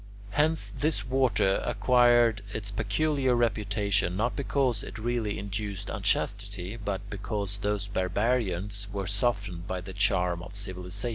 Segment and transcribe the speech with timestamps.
[0.31, 7.57] Hence this water acquired its peculiar reputation, not because it really induced unchastity, but because
[7.57, 11.09] those barbarians were softened by the charm of civilization.